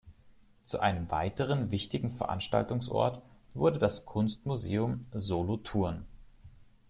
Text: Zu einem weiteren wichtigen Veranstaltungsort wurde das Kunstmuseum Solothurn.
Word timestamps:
Zu 0.65 0.79
einem 0.79 1.11
weiteren 1.11 1.69
wichtigen 1.69 2.09
Veranstaltungsort 2.09 3.21
wurde 3.53 3.77
das 3.77 4.03
Kunstmuseum 4.07 5.05
Solothurn. 5.13 6.07